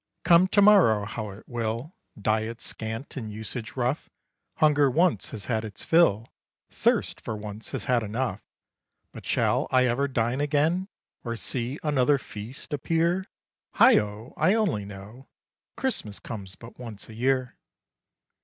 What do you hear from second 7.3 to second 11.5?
once has had enough, But shall I ever dine again? Or